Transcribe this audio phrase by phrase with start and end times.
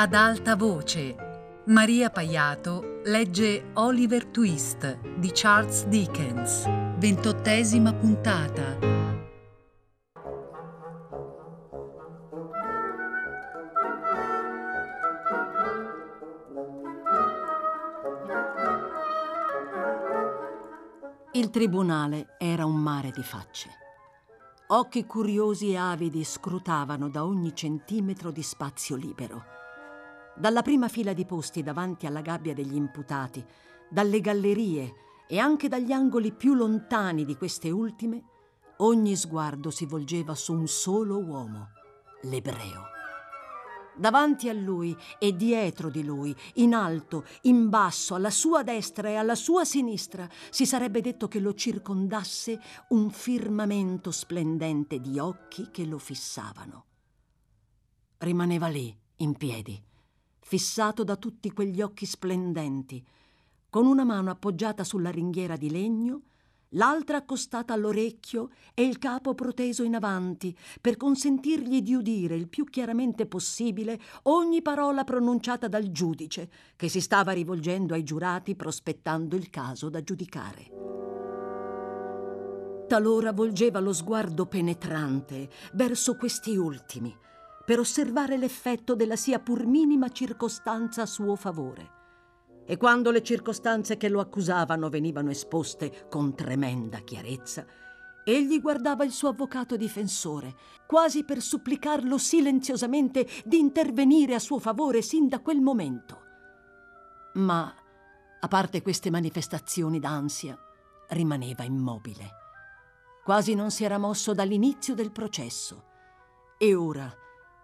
[0.00, 1.16] Ad alta voce.
[1.66, 6.62] Maria Paiato legge Oliver Twist di Charles Dickens.
[6.98, 8.78] Ventottesima puntata.
[21.32, 23.68] Il tribunale era un mare di facce.
[24.68, 29.57] Occhi curiosi e avidi scrutavano da ogni centimetro di spazio libero.
[30.38, 33.44] Dalla prima fila di posti davanti alla gabbia degli imputati,
[33.90, 34.94] dalle gallerie
[35.26, 38.22] e anche dagli angoli più lontani di queste ultime,
[38.76, 41.70] ogni sguardo si volgeva su un solo uomo,
[42.22, 42.82] l'ebreo.
[43.96, 49.16] Davanti a lui e dietro di lui, in alto, in basso, alla sua destra e
[49.16, 52.60] alla sua sinistra, si sarebbe detto che lo circondasse
[52.90, 56.84] un firmamento splendente di occhi che lo fissavano.
[58.18, 59.82] Rimaneva lì, in piedi,
[60.48, 63.04] fissato da tutti quegli occhi splendenti,
[63.68, 66.22] con una mano appoggiata sulla ringhiera di legno
[66.70, 72.64] l'altra accostata all'orecchio e il capo proteso in avanti per consentirgli di udire il più
[72.64, 79.50] chiaramente possibile ogni parola pronunciata dal giudice che si stava rivolgendo ai giurati prospettando il
[79.50, 80.70] caso da giudicare.
[82.88, 87.14] Talora volgeva lo sguardo penetrante verso questi ultimi
[87.68, 91.96] per osservare l'effetto della sia pur minima circostanza a suo favore
[92.64, 97.66] e quando le circostanze che lo accusavano venivano esposte con tremenda chiarezza,
[98.24, 100.54] egli guardava il suo avvocato difensore,
[100.86, 106.22] quasi per supplicarlo silenziosamente di intervenire a suo favore sin da quel momento.
[107.34, 107.70] Ma,
[108.40, 110.58] a parte queste manifestazioni d'ansia,
[111.08, 112.30] rimaneva immobile.
[113.24, 115.84] Quasi non si era mosso dall'inizio del processo.
[116.56, 117.14] E ora,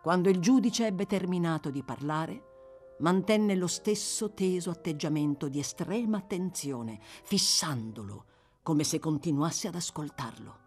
[0.04, 7.00] quando il giudice ebbe terminato di parlare, mantenne lo stesso teso atteggiamento di estrema attenzione,
[7.00, 8.26] fissandolo,
[8.62, 10.58] come se continuasse ad ascoltarlo.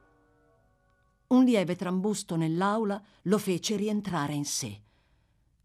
[1.28, 4.82] Un lieve trambusto nell'aula lo fece rientrare in sé.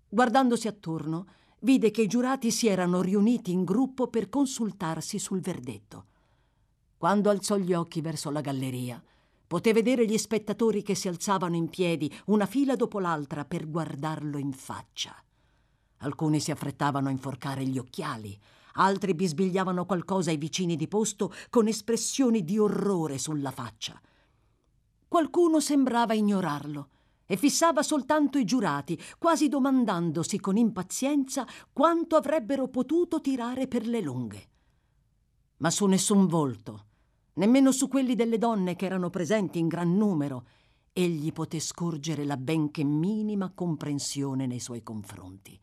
[0.06, 1.24] Guardandosi attorno,
[1.60, 6.04] vide che i giurati si erano riuniti in gruppo per consultarsi sul verdetto.
[6.98, 9.02] Quando alzò gli occhi verso la galleria,
[9.52, 14.38] poté vedere gli spettatori che si alzavano in piedi, una fila dopo l'altra, per guardarlo
[14.38, 15.14] in faccia.
[15.98, 18.34] Alcuni si affrettavano a inforcare gli occhiali,
[18.76, 24.00] altri bisbigliavano qualcosa ai vicini di posto con espressioni di orrore sulla faccia.
[25.06, 26.88] Qualcuno sembrava ignorarlo
[27.26, 34.00] e fissava soltanto i giurati, quasi domandandosi con impazienza quanto avrebbero potuto tirare per le
[34.00, 34.48] lunghe.
[35.58, 36.86] Ma su nessun volto,
[37.34, 40.46] nemmeno su quelli delle donne che erano presenti in gran numero,
[40.92, 45.58] egli poté scorgere la benché minima comprensione nei suoi confronti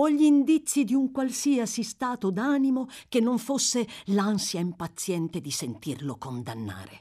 [0.00, 6.16] o gli indizi di un qualsiasi stato d'animo che non fosse l'ansia impaziente di sentirlo
[6.16, 7.00] condannare.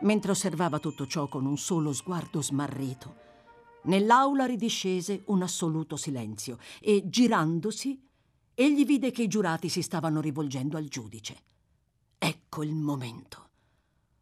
[0.00, 3.24] Mentre osservava tutto ciò con un solo sguardo smarrito,
[3.84, 8.02] nell'aula ridiscese un assoluto silenzio e, girandosi,
[8.54, 11.36] egli vide che i giurati si stavano rivolgendo al giudice.
[12.18, 13.48] Ecco il momento.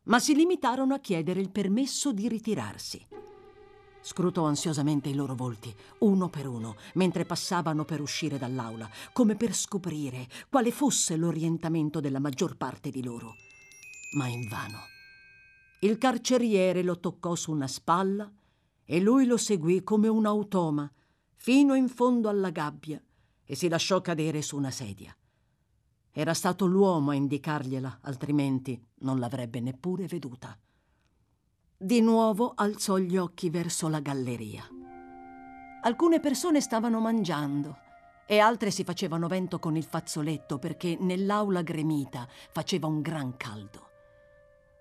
[0.04, 3.06] Ma si limitarono a chiedere il permesso di ritirarsi.
[4.00, 9.54] Scrutò ansiosamente i loro volti, uno per uno, mentre passavano per uscire dall'aula, come per
[9.54, 13.36] scoprire quale fosse l'orientamento della maggior parte di loro.
[14.16, 14.80] Ma invano.
[15.80, 18.30] Il carceriere lo toccò su una spalla
[18.84, 20.90] e lui lo seguì come un automa
[21.36, 23.02] fino in fondo alla gabbia
[23.44, 25.16] e si lasciò cadere su una sedia.
[26.16, 30.56] Era stato l'uomo a indicargliela, altrimenti non l'avrebbe neppure veduta.
[31.76, 34.62] Di nuovo alzò gli occhi verso la galleria.
[35.82, 37.78] Alcune persone stavano mangiando
[38.26, 43.88] e altre si facevano vento con il fazzoletto perché nell'aula gremita faceva un gran caldo.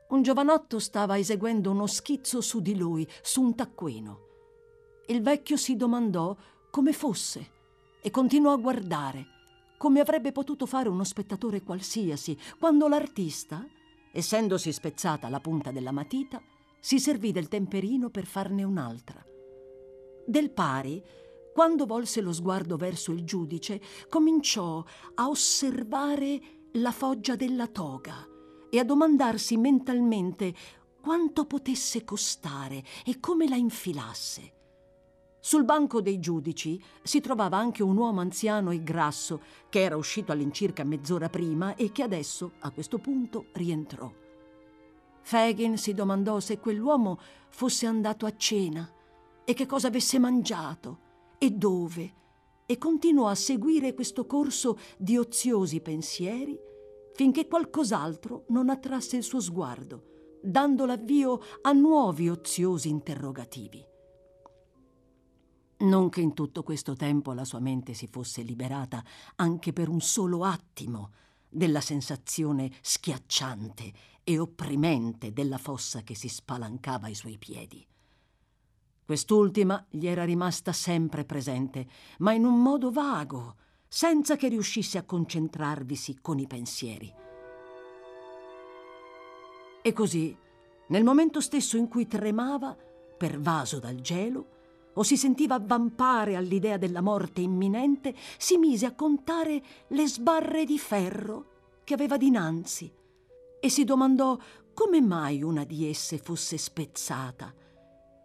[0.10, 4.20] Un giovanotto stava eseguendo uno schizzo su di lui, su un taccuino.
[5.08, 6.38] Il vecchio si domandò
[6.70, 7.52] come fosse
[8.02, 9.33] e continuò a guardare,
[9.84, 13.68] come avrebbe potuto fare uno spettatore qualsiasi, quando l'artista,
[14.14, 16.42] essendosi spezzata la punta della matita,
[16.80, 19.22] si servì del temperino per farne un'altra.
[20.26, 21.04] Del pari,
[21.54, 24.82] quando volse lo sguardo verso il giudice, cominciò
[25.16, 26.40] a osservare
[26.76, 28.26] la foggia della toga
[28.70, 30.54] e a domandarsi mentalmente
[31.02, 34.63] quanto potesse costare e come la infilasse.
[35.46, 40.32] Sul banco dei giudici si trovava anche un uomo anziano e grasso che era uscito
[40.32, 44.10] all'incirca mezz'ora prima e che adesso, a questo punto, rientrò.
[45.22, 47.20] Fagin si domandò se quell'uomo
[47.50, 48.90] fosse andato a cena
[49.44, 51.00] e che cosa avesse mangiato
[51.38, 52.14] e dove
[52.66, 56.58] e continuò a seguire questo corso di oziosi pensieri
[57.16, 63.92] finché qualcos'altro non attrasse il suo sguardo, dando l'avvio a nuovi oziosi interrogativi.
[65.84, 69.04] Non che in tutto questo tempo la sua mente si fosse liberata
[69.36, 71.12] anche per un solo attimo
[71.50, 73.92] della sensazione schiacciante
[74.24, 77.86] e opprimente della fossa che si spalancava ai suoi piedi.
[79.06, 81.86] Quest'ultima gli era rimasta sempre presente,
[82.20, 83.56] ma in un modo vago,
[83.86, 87.14] senza che riuscisse a concentrarvisi con i pensieri.
[89.82, 90.36] E così,
[90.88, 92.74] nel momento stesso in cui tremava,
[93.18, 94.53] pervaso dal gelo,
[94.94, 100.78] o si sentiva avvampare all'idea della morte imminente, si mise a contare le sbarre di
[100.78, 101.46] ferro
[101.84, 102.92] che aveva dinanzi
[103.60, 104.38] e si domandò
[104.74, 107.54] come mai una di esse fosse spezzata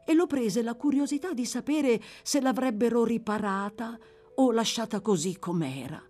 [0.05, 3.99] e lo prese la curiosità di sapere se l'avrebbero riparata
[4.37, 6.03] o lasciata così com'era.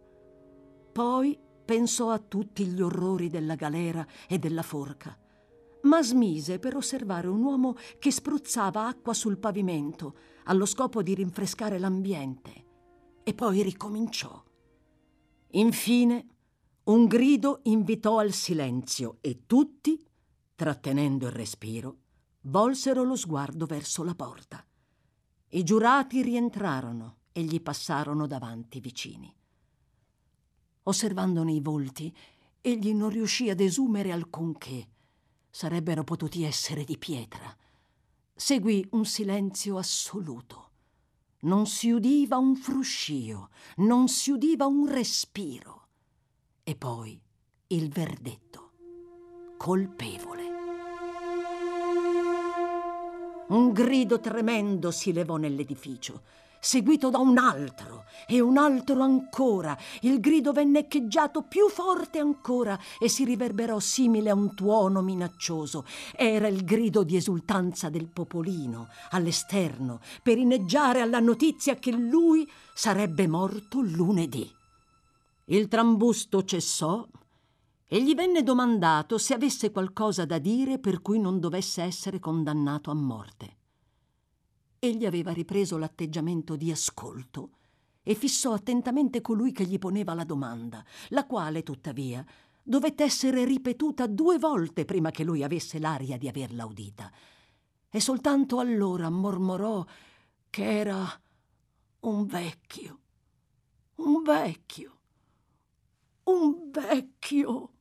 [0.92, 5.18] Poi pensò a tutti gli orrori della galera e della forca
[5.82, 10.14] ma smise per osservare un uomo che spruzzava acqua sul pavimento
[10.48, 12.66] allo scopo di rinfrescare l'ambiente
[13.22, 14.42] e poi ricominciò.
[15.52, 16.26] Infine
[16.84, 20.02] un grido invitò al silenzio e tutti,
[20.54, 21.96] trattenendo il respiro,
[22.42, 24.64] volsero lo sguardo verso la porta.
[25.50, 29.34] I giurati rientrarono e gli passarono davanti vicini.
[30.84, 32.14] Osservandone i volti,
[32.62, 34.88] egli non riuscì ad esumere alcunché
[35.50, 37.54] sarebbero potuti essere di pietra.
[38.40, 40.70] Seguì un silenzio assoluto.
[41.40, 43.48] Non si udiva un fruscio,
[43.78, 45.88] non si udiva un respiro.
[46.62, 47.20] E poi
[47.66, 48.70] il verdetto.
[49.56, 50.42] Colpevole.
[53.48, 56.22] Un grido tremendo si levò nell'edificio
[56.68, 59.74] seguito da un altro e un altro ancora.
[60.02, 65.86] Il grido venne echeggiato più forte ancora e si riverberò simile a un tuono minaccioso.
[66.14, 73.26] Era il grido di esultanza del popolino all'esterno per inneggiare alla notizia che lui sarebbe
[73.26, 74.46] morto lunedì.
[75.46, 77.02] Il trambusto cessò
[77.86, 82.90] e gli venne domandato se avesse qualcosa da dire per cui non dovesse essere condannato
[82.90, 83.57] a morte.
[84.78, 87.50] Egli aveva ripreso l'atteggiamento di ascolto
[88.02, 92.24] e fissò attentamente colui che gli poneva la domanda, la quale, tuttavia,
[92.62, 97.12] dovette essere ripetuta due volte prima che lui avesse l'aria di averla udita.
[97.90, 99.84] E soltanto allora mormorò
[100.48, 101.06] che era
[102.00, 103.00] un vecchio,
[103.96, 104.98] un vecchio,
[106.24, 107.72] un vecchio.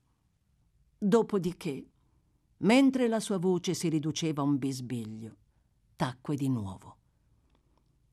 [0.97, 1.85] Dopodiché,
[2.57, 5.35] mentre la sua voce si riduceva a un bisbiglio,
[5.97, 6.95] tacque di nuovo.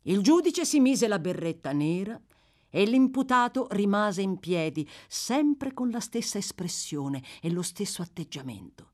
[0.02, 2.20] Il giudice si mise la berretta nera
[2.69, 8.90] e l'imputato rimase in piedi, sempre con la stessa espressione e lo stesso atteggiamento.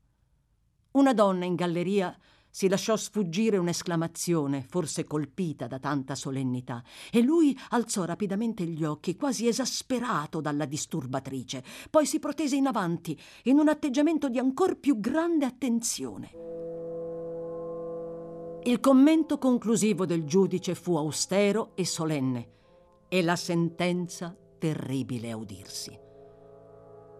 [0.91, 2.15] Una donna in galleria
[2.53, 9.15] si lasciò sfuggire un'esclamazione, forse colpita da tanta solennità, e lui alzò rapidamente gli occhi,
[9.15, 11.63] quasi esasperato dalla disturbatrice.
[11.89, 16.31] Poi si protese in avanti, in un atteggiamento di ancor più grande attenzione.
[18.63, 22.49] Il commento conclusivo del giudice fu austero e solenne
[23.07, 25.99] e la sentenza terribile a udirsi.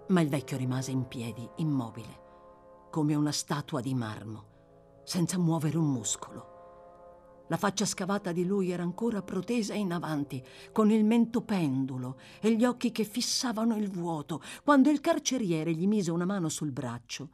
[0.10, 5.92] Ma il vecchio rimase in piedi, immobile, come una statua di marmo, senza muovere un
[5.92, 7.46] muscolo.
[7.48, 12.56] La faccia scavata di lui era ancora protesa in avanti, con il mento pendulo e
[12.56, 17.30] gli occhi che fissavano il vuoto, quando il carceriere gli mise una mano sul braccio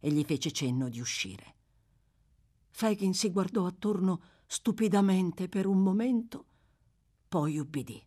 [0.00, 1.56] e gli fece cenno di uscire.
[2.80, 6.46] Fagin si guardò attorno stupidamente per un momento,
[7.28, 8.02] poi ubbidì.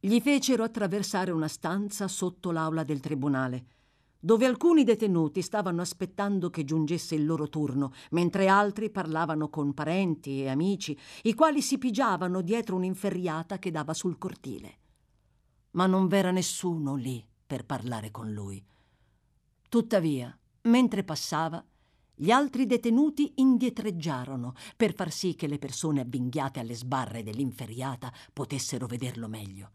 [0.00, 3.66] Gli fecero attraversare una stanza sotto l'aula del tribunale,
[4.18, 10.42] dove alcuni detenuti stavano aspettando che giungesse il loro turno, mentre altri parlavano con parenti
[10.42, 14.78] e amici, i quali si pigiavano dietro un'inferriata che dava sul cortile.
[15.72, 18.60] Ma non v'era nessuno lì per parlare con lui.
[19.68, 21.64] Tuttavia, mentre passava,
[22.20, 28.88] gli altri detenuti indietreggiarono per far sì che le persone avvinghiate alle sbarre dell'inferriata potessero
[28.88, 29.70] vederlo meglio.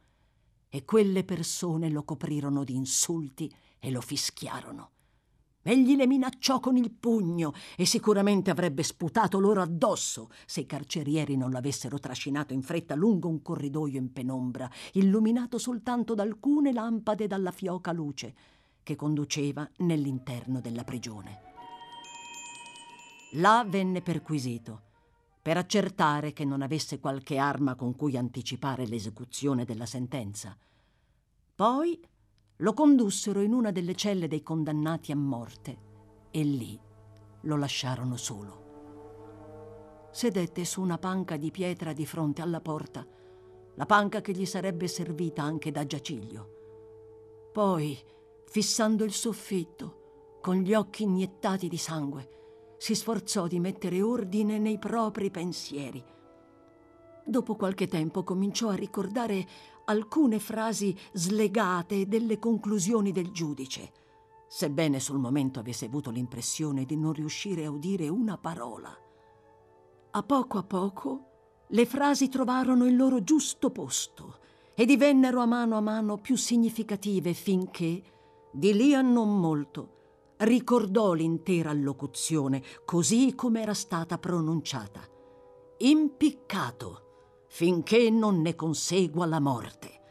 [0.67, 4.89] E quelle persone lo coprirono di insulti e lo fischiarono.
[5.61, 11.37] Egli le minacciò con il pugno e sicuramente avrebbe sputato loro addosso se i carcerieri
[11.37, 17.25] non l'avessero trascinato in fretta lungo un corridoio in penombra, illuminato soltanto da alcune lampade
[17.25, 18.35] dalla fioca luce
[18.83, 21.52] che conduceva nell'interno della prigione.
[23.37, 24.81] Là venne perquisito,
[25.41, 30.55] per accertare che non avesse qualche arma con cui anticipare l'esecuzione della sentenza.
[31.55, 31.99] Poi
[32.57, 35.77] lo condussero in una delle celle dei condannati a morte
[36.29, 36.79] e lì
[37.41, 38.61] lo lasciarono solo.
[40.11, 43.03] Sedette su una panca di pietra di fronte alla porta,
[43.73, 47.49] la panca che gli sarebbe servita anche da giaciglio.
[47.51, 47.97] Poi,
[48.45, 52.29] fissando il soffitto, con gli occhi iniettati di sangue,
[52.83, 56.03] si sforzò di mettere ordine nei propri pensieri.
[57.25, 59.47] Dopo qualche tempo cominciò a ricordare
[59.85, 63.89] alcune frasi slegate delle conclusioni del giudice,
[64.49, 68.93] sebbene sul momento avesse avuto l'impressione di non riuscire a udire una parola.
[70.11, 71.27] A poco a poco
[71.69, 74.39] le frasi trovarono il loro giusto posto
[74.75, 78.03] e divennero a mano a mano più significative finché,
[78.51, 80.01] di lì a non molto,
[80.43, 85.01] ricordò l'intera allocuzione così come era stata pronunciata.
[85.77, 90.01] Impiccato finché non ne consegua la morte.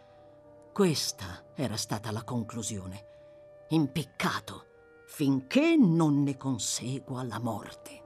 [0.73, 3.07] Questa era stata la conclusione.
[3.69, 4.67] Impiccato
[5.07, 8.01] finché non ne consegua la morte.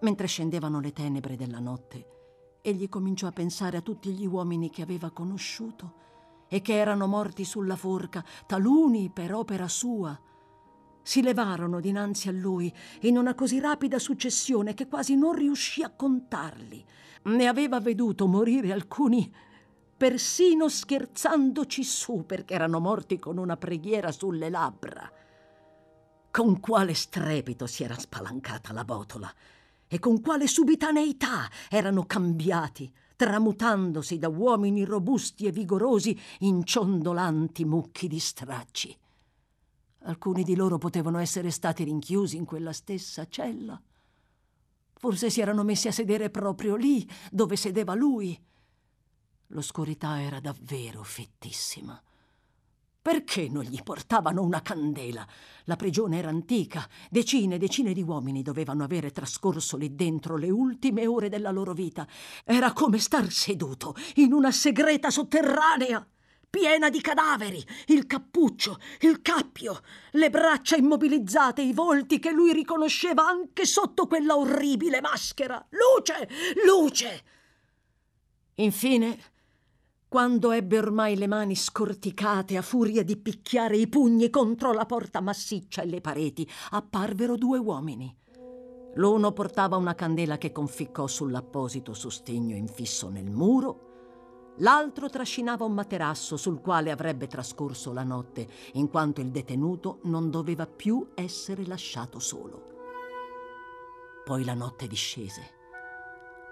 [0.00, 4.82] Mentre scendevano le tenebre della notte, egli cominciò a pensare a tutti gli uomini che
[4.82, 6.00] aveva conosciuto
[6.48, 10.18] e che erano morti sulla forca, taluni per opera sua,
[11.02, 15.90] si levarono dinanzi a lui in una così rapida successione che quasi non riuscì a
[15.90, 16.84] contarli.
[17.24, 19.32] Ne aveva veduto morire alcuni
[19.96, 25.08] persino scherzandoci su perché erano morti con una preghiera sulle labbra.
[26.30, 29.32] Con quale strepito si era spalancata la botola
[29.86, 38.08] e con quale subitaneità erano cambiati, tramutandosi da uomini robusti e vigorosi in ciondolanti mucchi
[38.08, 38.98] di stracci.
[40.04, 43.80] Alcuni di loro potevano essere stati rinchiusi in quella stessa cella.
[44.94, 48.40] Forse si erano messi a sedere proprio lì, dove sedeva lui.
[49.48, 52.00] L'oscurità era davvero fittissima.
[53.02, 55.26] Perché non gli portavano una candela?
[55.64, 60.50] La prigione era antica, decine e decine di uomini dovevano avere trascorso lì dentro le
[60.50, 62.06] ultime ore della loro vita.
[62.44, 66.06] Era come star seduto in una segreta sotterranea
[66.52, 69.80] piena di cadaveri, il cappuccio, il cappio,
[70.10, 75.66] le braccia immobilizzate, i volti che lui riconosceva anche sotto quella orribile maschera.
[75.70, 76.28] Luce,
[76.66, 77.24] luce!
[78.56, 79.18] Infine,
[80.06, 85.22] quando ebbe ormai le mani scorticate a furia di picchiare i pugni contro la porta
[85.22, 88.14] massiccia e le pareti, apparvero due uomini.
[88.96, 93.91] L'uno portava una candela che conficcò sull'apposito sostegno infisso nel muro,
[94.56, 100.30] L'altro trascinava un materasso sul quale avrebbe trascorso la notte, in quanto il detenuto non
[100.30, 102.70] doveva più essere lasciato solo.
[104.24, 105.60] Poi la notte discese.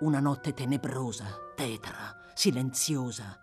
[0.00, 3.38] Una notte tenebrosa, tetra, silenziosa.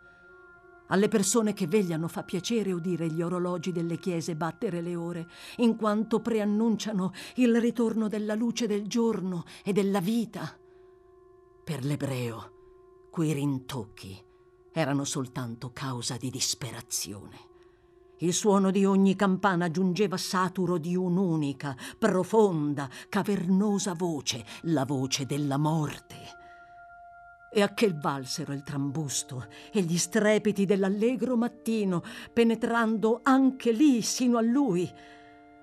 [0.87, 5.75] Alle persone che vegliano fa piacere udire gli orologi delle chiese battere le ore, in
[5.75, 10.57] quanto preannunciano il ritorno della luce del giorno e della vita.
[11.63, 12.51] Per l'ebreo,
[13.11, 14.25] quei rintocchi
[14.79, 17.46] erano soltanto causa di disperazione.
[18.19, 25.57] Il suono di ogni campana giungeva saturo di un'unica, profonda, cavernosa voce, la voce della
[25.57, 26.15] morte.
[27.51, 34.38] E a che valsero il trambusto e gli strepiti dell'allegro mattino, penetrando anche lì sino
[34.38, 34.88] a lui?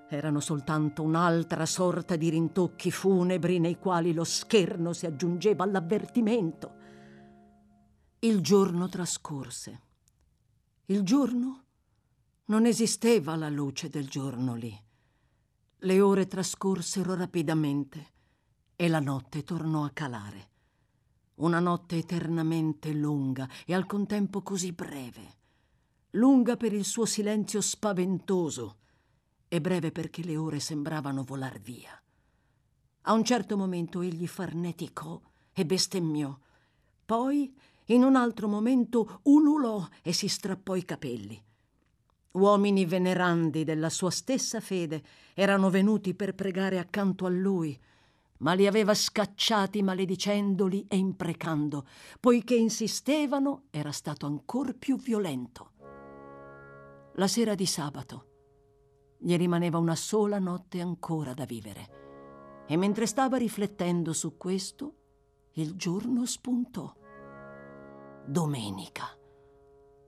[0.09, 6.83] Erano soltanto un'altra sorta di rintocchi funebri nei quali lo scherno si aggiungeva all'avvertimento.
[8.25, 9.81] Il giorno trascorse.
[10.85, 11.63] Il giorno?
[12.45, 14.75] Non esisteva la luce del giorno lì.
[15.77, 18.13] Le ore trascorsero rapidamente
[18.75, 20.49] e la notte tornò a calare.
[21.35, 25.35] Una notte eternamente lunga e al contempo così breve.
[26.13, 28.77] Lunga per il suo silenzio spaventoso
[29.47, 31.91] e breve perché le ore sembravano volar via.
[33.01, 35.21] A un certo momento egli farneticò
[35.53, 36.35] e bestemmiò.
[37.05, 37.55] Poi
[37.87, 41.41] in un altro momento ululò e si strappò i capelli.
[42.31, 47.79] Uomini venerandi della sua stessa fede erano venuti per pregare accanto a lui,
[48.39, 51.85] ma li aveva scacciati maledicendoli e imprecando.
[52.19, 55.71] Poiché insistevano, era stato ancor più violento.
[57.13, 58.31] La sera di sabato
[59.17, 64.93] gli rimaneva una sola notte ancora da vivere e mentre stava riflettendo su questo,
[65.53, 66.93] il giorno spuntò
[68.25, 69.07] domenica.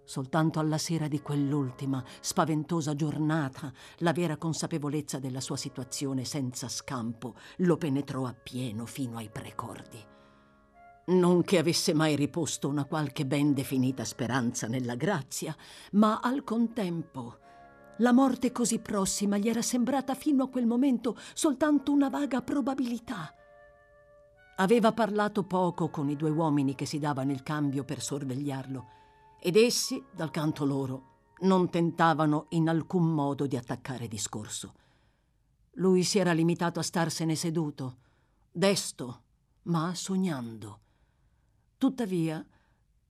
[0.03, 7.35] Soltanto alla sera di quell'ultima, spaventosa giornata, la vera consapevolezza della sua situazione senza scampo
[7.57, 10.01] lo penetrò appieno fino ai precordi.
[11.07, 15.55] Non che avesse mai riposto una qualche ben definita speranza nella grazia,
[15.91, 17.39] ma al contempo
[17.97, 23.33] la morte così prossima gli era sembrata fino a quel momento soltanto una vaga probabilità.
[24.59, 28.87] Aveva parlato poco con i due uomini che si davano il cambio per sorvegliarlo,
[29.39, 34.73] ed essi, dal canto loro, non tentavano in alcun modo di attaccare discorso.
[35.73, 37.97] Lui si era limitato a starsene seduto,
[38.51, 39.21] desto,
[39.63, 40.79] ma sognando.
[41.77, 42.43] Tuttavia,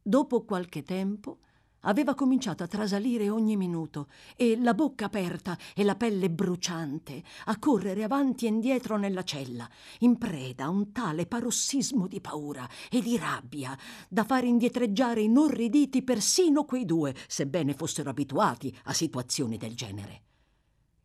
[0.01, 1.39] dopo qualche tempo,
[1.81, 7.59] aveva cominciato a trasalire ogni minuto e la bocca aperta e la pelle bruciante a
[7.59, 9.69] correre avanti e indietro nella cella,
[9.99, 13.77] in preda a un tale parossismo di paura e di rabbia
[14.09, 20.21] da far indietreggiare inorriditi persino quei due, sebbene fossero abituati a situazioni del genere.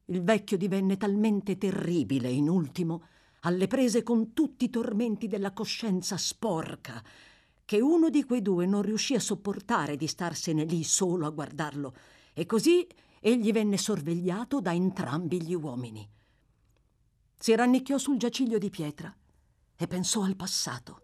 [0.06, 3.04] Il vecchio divenne talmente terribile in ultimo,
[3.40, 7.02] alle prese con tutti i tormenti della coscienza sporca,
[7.72, 11.94] che uno di quei due non riuscì a sopportare di starsene lì solo a guardarlo,
[12.34, 12.86] e così
[13.18, 16.06] egli venne sorvegliato da entrambi gli uomini.
[17.34, 19.10] Si rannicchiò sul giaciglio di pietra
[19.74, 21.00] e pensò al passato.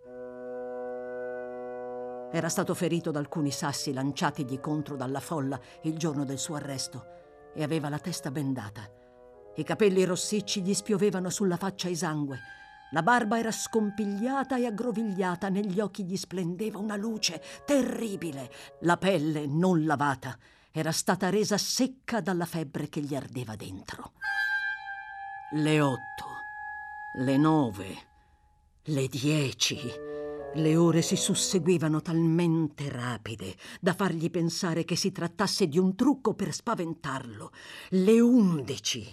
[2.30, 7.02] Era stato ferito da alcuni sassi lanciatigli contro dalla folla il giorno del suo arresto
[7.54, 8.86] e aveva la testa bendata.
[9.56, 12.38] I capelli rossicci gli spiovevano sulla faccia esangue
[12.90, 18.50] la barba era scompigliata e aggrovigliata, negli occhi gli splendeva una luce terribile.
[18.80, 20.38] La pelle, non lavata,
[20.70, 24.12] era stata resa secca dalla febbre che gli ardeva dentro.
[25.52, 26.26] Le otto,
[27.18, 27.96] le nove,
[28.84, 29.78] le dieci.
[30.54, 36.32] Le ore si susseguivano talmente rapide da fargli pensare che si trattasse di un trucco
[36.32, 37.52] per spaventarlo.
[37.90, 39.06] Le undici.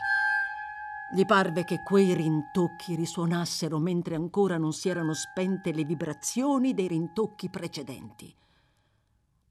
[1.16, 6.90] Gli parve che quei rintocchi risuonassero mentre ancora non si erano spente le vibrazioni dei
[6.90, 8.36] rintocchi precedenti.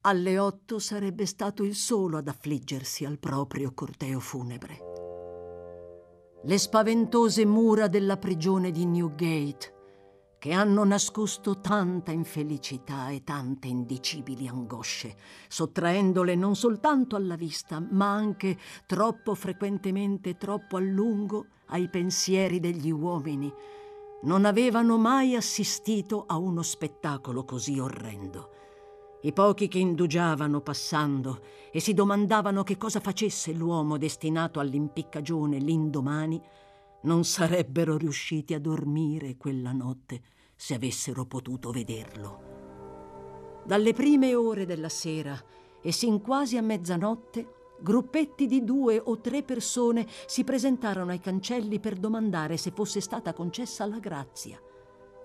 [0.03, 4.79] Alle otto sarebbe stato il solo ad affliggersi al proprio corteo funebre.
[6.42, 9.73] Le spaventose mura della prigione di Newgate
[10.44, 15.16] che hanno nascosto tanta infelicità e tante indicibili angosce,
[15.48, 22.90] sottraendole non soltanto alla vista, ma anche troppo frequentemente, troppo a lungo ai pensieri degli
[22.90, 23.50] uomini.
[24.24, 28.50] Non avevano mai assistito a uno spettacolo così orrendo.
[29.22, 31.40] I pochi che indugiavano passando
[31.72, 36.38] e si domandavano che cosa facesse l'uomo destinato all'impiccagione l'indomani,
[37.05, 40.21] non sarebbero riusciti a dormire quella notte
[40.55, 42.53] se avessero potuto vederlo.
[43.64, 45.43] Dalle prime ore della sera
[45.81, 51.81] e sin quasi a mezzanotte, gruppetti di due o tre persone si presentarono ai cancelli
[51.81, 54.61] per domandare se fosse stata concessa la grazia.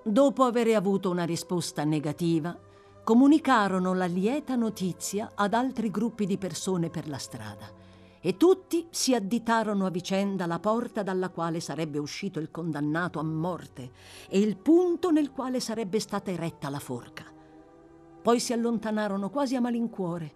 [0.03, 2.57] Dopo aver avuto una risposta negativa,
[3.03, 7.78] comunicarono la lieta notizia ad altri gruppi di persone per la strada
[8.21, 13.23] e tutti si additarono a vicenda la porta dalla quale sarebbe uscito il condannato a
[13.23, 13.91] morte
[14.27, 17.25] e il punto nel quale sarebbe stata eretta la forca.
[18.21, 20.33] Poi si allontanarono quasi a malincuore,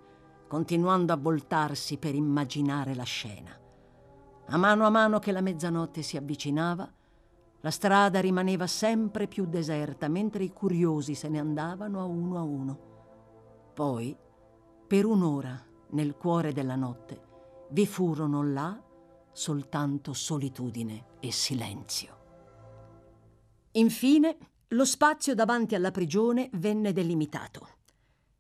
[0.48, 3.52] continuando a voltarsi per immaginare la scena.
[4.48, 6.90] A mano a mano che la mezzanotte si avvicinava,
[7.60, 12.42] la strada rimaneva sempre più deserta mentre i curiosi se ne andavano a uno a
[12.42, 12.80] uno.
[13.74, 14.16] Poi,
[14.86, 17.32] per un'ora, nel cuore della notte,
[17.74, 18.80] vi furono là
[19.32, 22.18] soltanto solitudine e silenzio.
[23.72, 24.38] Infine,
[24.70, 27.68] lo spazio davanti alla prigione venne delimitato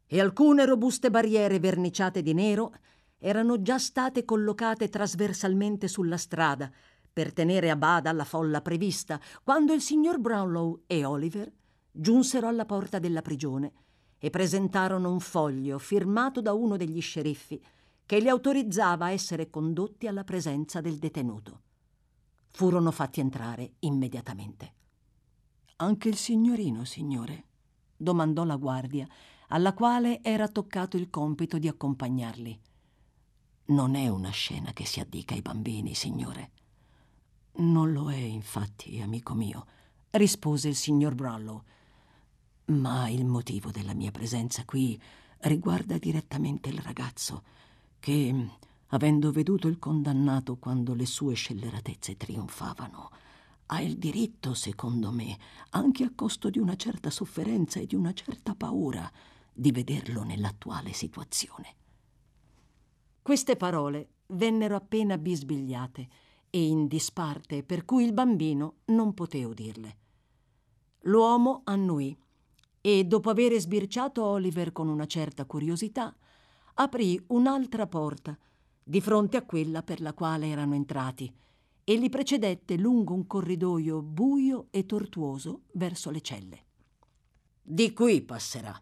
[0.05, 2.75] e alcune robuste barriere verniciate di nero
[3.17, 6.71] erano già state collocate trasversalmente sulla strada
[7.11, 11.51] per tenere a bada la folla prevista, quando il signor Brownlow e Oliver
[11.91, 13.71] giunsero alla porta della prigione
[14.19, 17.59] e presentarono un foglio firmato da uno degli sceriffi
[18.13, 21.61] che li autorizzava a essere condotti alla presenza del detenuto.
[22.51, 24.73] Furono fatti entrare immediatamente.
[25.77, 27.45] Anche il signorino, signore?
[27.97, 29.07] domandò la guardia,
[29.47, 32.59] alla quale era toccato il compito di accompagnarli.
[33.69, 36.51] Non è una scena che si addica ai bambini, signore.
[37.53, 39.65] Non lo è, infatti, amico mio,
[40.11, 41.63] rispose il signor Brownlow.
[42.65, 45.01] Ma il motivo della mia presenza qui
[45.39, 47.61] riguarda direttamente il ragazzo
[48.03, 48.49] che,
[48.87, 53.09] avendo veduto il condannato quando le sue scelleratezze trionfavano,
[53.67, 55.37] ha il diritto, secondo me,
[55.69, 59.09] anche a costo di una certa sofferenza e di una certa paura,
[59.53, 61.75] di vederlo nell'attuale situazione.
[63.21, 66.09] Queste parole vennero appena bisbigliate
[66.49, 69.97] e in disparte, per cui il bambino non poté udirle.
[71.03, 72.13] L'uomo annuì
[72.81, 76.13] e, dopo aver sbirciato Oliver con una certa curiosità,
[76.75, 78.37] aprì un'altra porta
[78.83, 81.33] di fronte a quella per la quale erano entrati
[81.83, 86.63] e li precedette lungo un corridoio buio e tortuoso verso le celle.
[87.61, 88.79] Di qui passerà,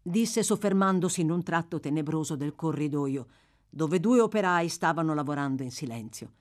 [0.00, 3.26] disse soffermandosi in un tratto tenebroso del corridoio,
[3.68, 6.32] dove due operai stavano lavorando in silenzio.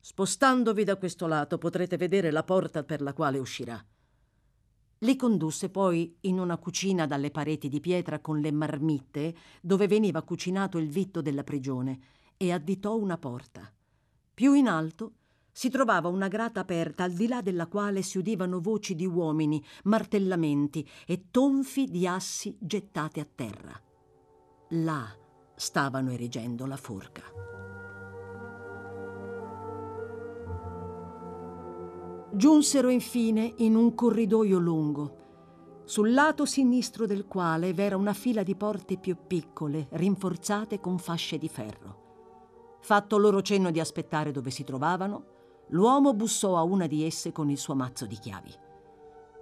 [0.00, 3.82] Spostandovi da questo lato potrete vedere la porta per la quale uscirà.
[5.04, 10.22] Li condusse poi in una cucina dalle pareti di pietra con le marmitte, dove veniva
[10.22, 11.98] cucinato il vitto della prigione,
[12.38, 13.70] e additò una porta.
[14.32, 15.12] Più in alto
[15.52, 19.62] si trovava una grata aperta al di là della quale si udivano voci di uomini,
[19.84, 23.78] martellamenti e tonfi di assi gettate a terra.
[24.70, 25.06] Là
[25.54, 27.53] stavano erigendo la forca.
[32.36, 38.56] Giunsero infine in un corridoio lungo, sul lato sinistro del quale v'era una fila di
[38.56, 42.78] porte più piccole, rinforzate con fasce di ferro.
[42.80, 45.24] Fatto loro cenno di aspettare dove si trovavano,
[45.68, 48.52] l'uomo bussò a una di esse con il suo mazzo di chiavi.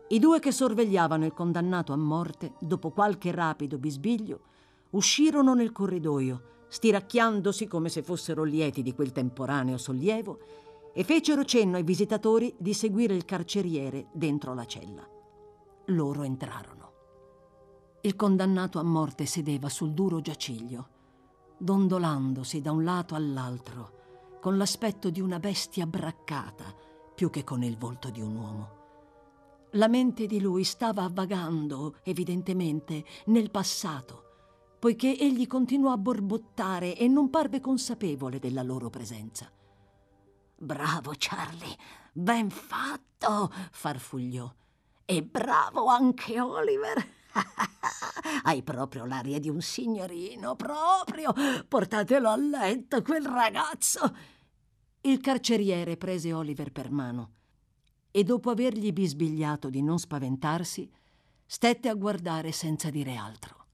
[0.09, 4.41] I due che sorvegliavano il condannato a morte, dopo qualche rapido bisbiglio,
[4.91, 10.39] uscirono nel corridoio, stiracchiandosi come se fossero lieti di quel temporaneo sollievo,
[10.93, 15.09] e fecero cenno ai visitatori di seguire il carceriere dentro la cella.
[15.87, 16.81] Loro entrarono.
[18.03, 21.01] Il condannato a morte sedeva sul duro giaciglio
[21.63, 26.75] dondolandosi da un lato all'altro, con l'aspetto di una bestia braccata,
[27.15, 28.81] più che con il volto di un uomo.
[29.75, 34.25] La mente di lui stava vagando, evidentemente, nel passato,
[34.81, 39.49] poiché egli continuò a borbottare e non parve consapevole della loro presenza.
[40.63, 41.77] Bravo Charlie,
[42.13, 44.49] ben fatto, farfugliò.
[45.05, 47.05] E bravo anche Oliver.
[48.45, 51.35] Hai proprio l'aria di un signorino, proprio.
[51.67, 54.17] Portatelo a letto, quel ragazzo.
[55.01, 57.33] Il carceriere prese Oliver per mano
[58.13, 60.89] e dopo avergli bisbigliato di non spaventarsi,
[61.45, 63.67] stette a guardare senza dire altro.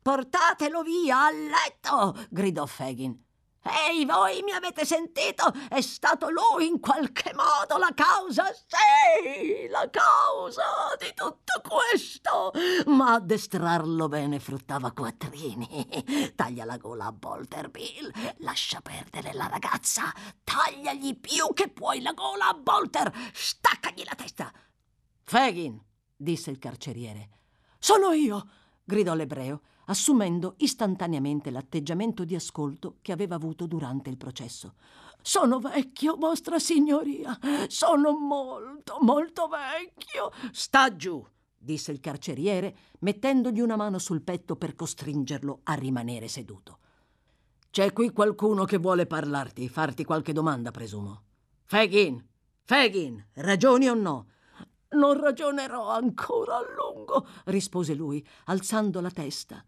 [0.00, 2.24] Portatelo via a letto!
[2.30, 3.26] gridò Fagin.
[3.68, 5.52] Ehi, voi mi avete sentito?
[5.68, 10.64] È stato lui in qualche modo la causa, sì, la causa
[10.98, 12.52] di tutto questo.
[12.86, 16.32] Ma addestrarlo bene fruttava quattrini.
[16.34, 18.10] Taglia la gola a Bolter, Bill.
[18.38, 20.12] Lascia perdere la ragazza.
[20.42, 23.12] Tagliagli più che puoi la gola a Bolter.
[23.32, 24.52] Staccagli la testa.
[25.22, 25.78] Fagin,
[26.16, 27.28] disse il carceriere.
[27.78, 28.48] Sono io,
[28.88, 34.74] gridò l'ebreo assumendo istantaneamente l'atteggiamento di ascolto che aveva avuto durante il processo.
[35.20, 37.38] Sono vecchio, vostra signoria.
[37.68, 40.32] Sono molto, molto vecchio.
[40.52, 41.22] Sta giù,
[41.56, 46.78] disse il carceriere, mettendogli una mano sul petto per costringerlo a rimanere seduto.
[47.70, 51.22] C'è qui qualcuno che vuole parlarti, farti qualche domanda, presumo.
[51.64, 52.26] Fagin,
[52.62, 54.28] Fagin, ragioni o no?
[54.90, 59.62] Non ragionerò ancora a lungo, rispose lui, alzando la testa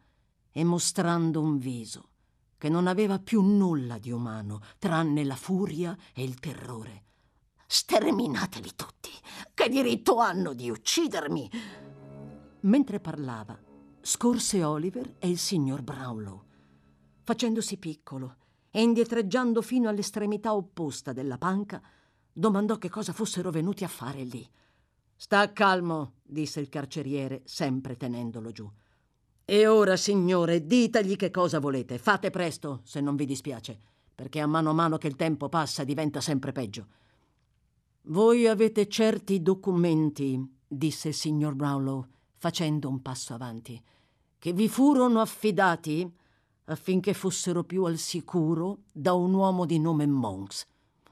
[0.50, 2.08] e mostrando un viso
[2.60, 7.04] che non aveva più nulla di umano, tranne la furia e il terrore.
[7.66, 9.10] Sterminateli tutti!
[9.54, 11.50] Che diritto hanno di uccidermi?
[12.60, 13.58] Mentre parlava,
[14.02, 16.44] scorse Oliver e il signor Brownlow.
[17.22, 18.36] Facendosi piccolo
[18.70, 21.80] e indietreggiando fino all'estremità opposta della panca,
[22.30, 24.46] domandò che cosa fossero venuti a fare lì.
[25.22, 28.66] Sta calmo, disse il carceriere, sempre tenendolo giù.
[29.44, 31.98] E ora, signore, ditagli che cosa volete.
[31.98, 33.78] Fate presto, se non vi dispiace,
[34.14, 36.86] perché a mano a mano che il tempo passa diventa sempre peggio.
[38.04, 42.02] Voi avete certi documenti, disse il signor Brownlow,
[42.38, 43.78] facendo un passo avanti,
[44.38, 46.10] che vi furono affidati
[46.64, 50.66] affinché fossero più al sicuro da un uomo di nome Monks.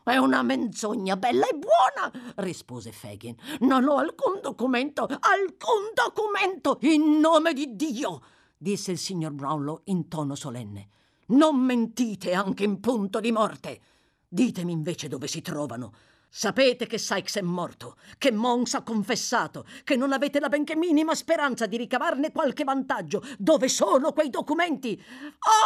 [0.08, 3.36] È una menzogna bella e buona, rispose Fagin.
[3.60, 8.22] Non ho alcun documento, alcun documento, in nome di Dio,
[8.56, 10.88] disse il signor Brownlow in tono solenne.
[11.26, 13.80] Non mentite anche in punto di morte.
[14.26, 15.92] Ditemi invece dove si trovano.
[16.30, 21.14] Sapete che Sykes è morto, che Mons ha confessato, che non avete la benché minima
[21.14, 23.22] speranza di ricavarne qualche vantaggio.
[23.36, 24.98] Dove sono quei documenti?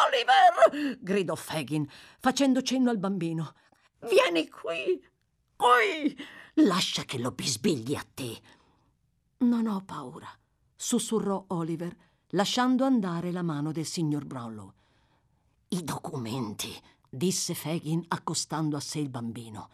[0.04, 0.98] Oliver!
[1.00, 3.54] gridò Fagin, facendo cenno al bambino.
[4.08, 5.00] Vieni qui,
[5.56, 6.16] qui.
[6.54, 8.40] Lascia che lo bisbigli a te.
[9.38, 10.28] Non ho paura,
[10.74, 11.96] sussurrò Oliver,
[12.30, 14.72] lasciando andare la mano del signor Brownlow.
[15.68, 16.72] I documenti,
[17.08, 19.68] disse Fagin accostando a sé il bambino.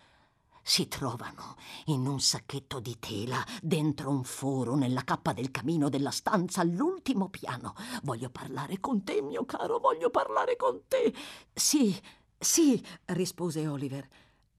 [0.69, 6.11] si trovano in un sacchetto di tela dentro un foro nella cappa del camino della
[6.11, 7.75] stanza all'ultimo piano.
[8.03, 11.15] Voglio parlare con te, mio caro, voglio parlare con te.
[11.55, 11.99] Sì,
[12.39, 14.07] sì, rispose Oliver.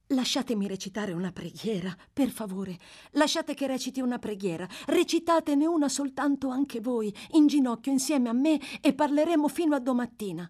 [0.07, 2.77] Lasciatemi recitare una preghiera, per favore.
[3.11, 4.67] Lasciate che reciti una preghiera.
[4.87, 10.49] Recitatene una soltanto anche voi, in ginocchio insieme a me, e parleremo fino a domattina.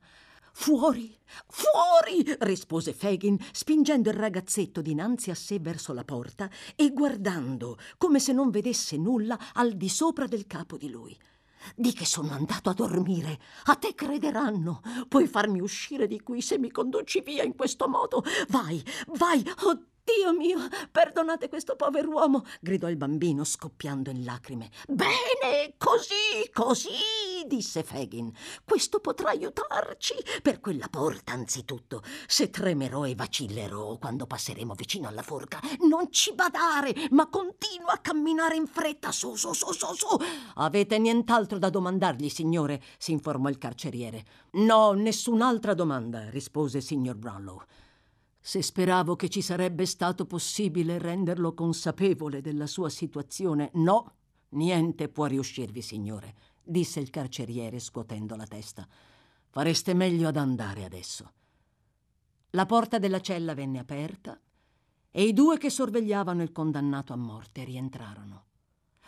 [0.54, 1.16] Fuori,
[1.48, 2.24] fuori!
[2.40, 8.34] rispose Fagin, spingendo il ragazzetto dinanzi a sé verso la porta e guardando, come se
[8.34, 11.18] non vedesse nulla, al di sopra del capo di lui.
[11.76, 13.40] Di che sono andato a dormire.
[13.66, 14.82] A te crederanno.
[15.08, 18.24] Puoi farmi uscire di qui se mi conduci via in questo modo.
[18.50, 19.44] Vai, vai.
[19.64, 20.58] Oh, Dio mio,
[20.92, 24.72] perdonate questo pover'uomo, gridò il bambino scoppiando in lacrime.
[24.88, 26.90] Bene, così, così,
[27.48, 28.32] disse Fagin.
[28.64, 32.02] Questo potrà aiutarci per quella porta, anzitutto.
[32.28, 38.00] Se tremerò e vacillerò quando passeremo vicino alla forca, non ci badare, ma continua a
[38.00, 39.12] camminare in fretta.
[39.12, 40.08] Su, su, su, su, su.
[40.56, 42.82] Avete nient'altro da domandargli, signore?
[42.98, 44.26] si informò il carceriere.
[44.52, 47.62] No, nessun'altra domanda, rispose signor Brownlow.
[48.42, 54.14] Se speravo che ci sarebbe stato possibile renderlo consapevole della sua situazione, no,
[54.50, 56.34] niente può riuscirvi, signore,
[56.70, 58.88] disse il carceriere scuotendo la testa.
[59.50, 61.32] Fareste meglio ad andare adesso.
[62.52, 64.40] La porta della cella venne aperta
[65.12, 68.46] e i due che sorvegliavano il condannato a morte rientrarono.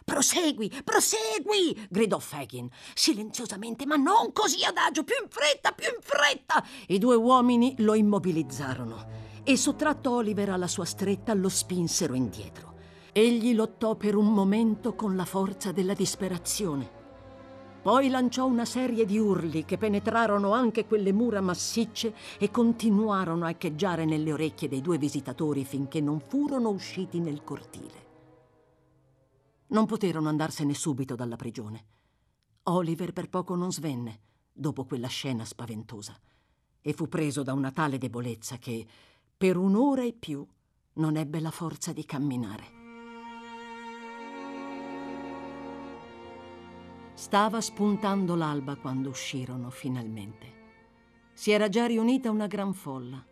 [0.03, 1.87] Prosegui, prosegui!
[1.89, 6.65] gridò Fagin, silenziosamente, ma non così adagio, più in fretta, più in fretta!
[6.87, 12.75] I due uomini lo immobilizzarono e sottratto Oliver alla sua stretta lo spinsero indietro.
[13.11, 17.00] Egli lottò per un momento con la forza della disperazione.
[17.81, 23.49] Poi lanciò una serie di urli che penetrarono anche quelle mura massicce e continuarono a
[23.49, 28.09] echeggiare nelle orecchie dei due visitatori finché non furono usciti nel cortile.
[29.67, 31.85] Non poterono andarsene subito dalla prigione.
[32.63, 34.19] Oliver per poco non svenne
[34.53, 36.15] dopo quella scena spaventosa
[36.81, 38.85] e fu preso da una tale debolezza che,
[39.35, 40.45] per un'ora e più,
[40.93, 42.80] non ebbe la forza di camminare.
[47.21, 50.53] Stava spuntando l'alba quando uscirono finalmente.
[51.33, 53.23] Si era già riunita una gran folla.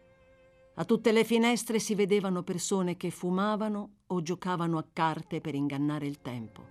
[0.76, 6.06] A tutte le finestre si vedevano persone che fumavano o giocavano a carte per ingannare
[6.06, 6.64] il tempo.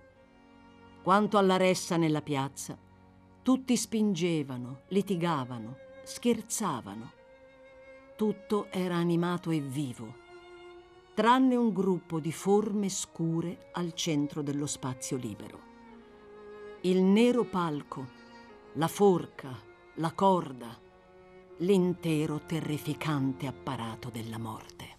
[1.03, 2.77] Quanto alla ressa nella piazza,
[3.43, 7.11] tutti spingevano, litigavano, scherzavano.
[8.15, 10.15] Tutto era animato e vivo,
[11.13, 15.68] tranne un gruppo di forme scure al centro dello spazio libero.
[16.83, 18.07] Il nero palco,
[18.75, 19.53] la forca,
[19.95, 20.79] la corda,
[21.57, 24.98] l'intero terrificante apparato della morte.